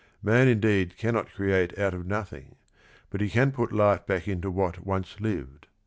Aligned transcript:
Man 0.23 0.47
indeed 0.47 0.97
can 0.97 1.13
not 1.13 1.31
create 1.31 1.77
out 1.77 1.93
ot 1.93 2.07
"nothing, 2.07 2.55
but 3.11 3.21
he 3.21 3.29
can 3.29 3.51
put 3.51 3.71
life 3.71 4.03
back 4.07 4.27
into 4.27 4.49
what 4.49 4.83
once 4.83 5.19
lived. 5.19 5.67